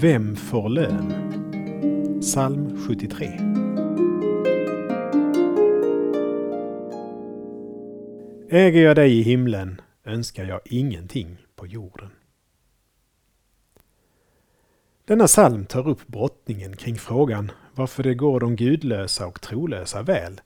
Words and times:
Vem 0.00 0.36
får 0.36 0.68
lön? 0.68 1.12
Psalm 2.20 2.86
73 2.86 3.26
Äger 8.50 8.82
jag 8.82 8.96
dig 8.96 9.18
i 9.18 9.22
himlen 9.22 9.80
önskar 10.04 10.44
jag 10.44 10.60
ingenting 10.64 11.36
på 11.56 11.66
jorden. 11.66 12.10
Denna 15.04 15.26
psalm 15.26 15.66
tar 15.66 15.88
upp 15.88 16.06
brottningen 16.06 16.76
kring 16.76 16.98
frågan 16.98 17.50
varför 17.74 18.02
det 18.02 18.14
går 18.14 18.40
de 18.40 18.56
gudlösa 18.56 19.26
och 19.26 19.40
trolösa 19.40 20.02
väl, 20.02 20.40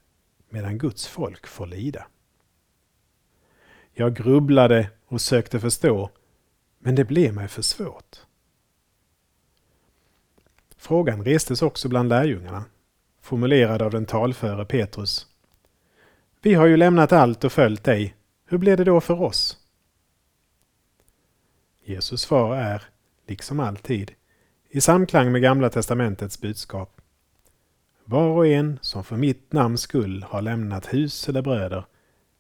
medan 0.49 0.79
Guds 0.79 1.07
folk 1.07 1.47
får 1.47 1.67
lida. 1.67 2.07
Jag 3.93 4.17
grubblade 4.17 4.91
och 5.07 5.21
sökte 5.21 5.61
förstå, 5.61 6.11
men 6.79 6.95
det 6.95 7.05
blev 7.05 7.35
mig 7.35 7.49
för 7.49 7.63
svårt. 7.63 8.25
Frågan 10.87 11.25
restes 11.25 11.63
också 11.63 11.89
bland 11.89 12.09
lärjungarna, 12.09 12.65
formulerad 13.21 13.83
av 13.83 13.91
den 13.91 14.07
talföre 14.07 14.65
Petrus. 14.65 15.27
Vi 16.43 16.55
har 16.55 16.67
ju 16.67 16.77
lämnat 16.77 17.13
allt 17.13 17.45
och 17.45 17.53
följt 17.53 17.85
dig. 17.85 18.15
Hur 18.47 18.59
blir 18.59 18.77
det 18.77 18.85
då 18.85 19.01
för 19.01 19.23
oss? 19.23 19.59
Jesus 21.85 22.21
svar 22.21 22.57
är, 22.57 22.83
liksom 23.27 23.61
alltid, 23.61 24.13
i 24.71 24.81
samklang 24.81 25.33
med 25.33 25.43
Gamla 25.43 25.71
testamentets 25.71 26.41
budskap. 26.41 27.01
Var 28.05 28.29
och 28.29 28.47
en 28.47 28.79
som 28.83 29.05
för 29.05 29.17
mitt 29.17 29.53
namns 29.53 29.81
skull 29.81 30.23
har 30.29 30.43
lämnat 30.43 30.95
hus 30.95 31.29
eller 31.29 31.43
bröder 31.43 31.85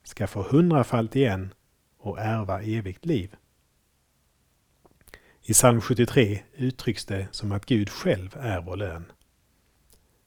ska 0.02 0.26
få 0.26 0.42
hundrafalt 0.42 1.16
igen 1.16 1.54
och 1.98 2.18
ärva 2.18 2.62
evigt 2.62 3.04
liv. 3.04 3.36
I 5.46 5.52
psalm 5.52 5.80
73 5.80 6.42
uttrycks 6.56 7.04
det 7.04 7.28
som 7.30 7.52
att 7.52 7.66
Gud 7.66 7.90
själv 7.90 8.36
är 8.40 8.60
vår 8.60 8.76
lön. 8.76 9.12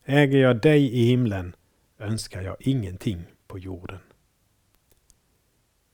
Äger 0.06 0.38
jag 0.38 0.62
dig 0.62 0.94
i 0.94 1.06
himlen 1.06 1.56
önskar 2.00 2.42
jag 2.42 2.56
ingenting 2.60 3.24
på 3.48 3.60
jorden. 3.60 4.00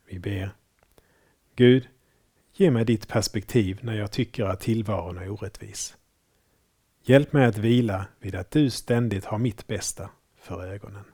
Vi 0.07 0.19
ber. 0.19 0.55
Gud, 1.55 1.88
ge 2.53 2.71
mig 2.71 2.85
ditt 2.85 3.07
perspektiv 3.07 3.80
när 3.81 3.93
jag 3.93 4.11
tycker 4.11 4.45
att 4.45 4.59
tillvaron 4.59 5.17
är 5.17 5.30
orättvis. 5.30 5.97
Hjälp 7.02 7.33
mig 7.33 7.45
att 7.45 7.58
vila 7.58 8.05
vid 8.19 8.35
att 8.35 8.52
du 8.52 8.69
ständigt 8.69 9.25
har 9.25 9.37
mitt 9.37 9.67
bästa 9.67 10.09
för 10.37 10.65
ögonen. 10.65 11.05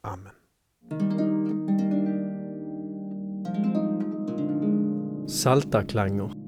Amen. 0.00 0.32
Saltarklanger 5.28 6.47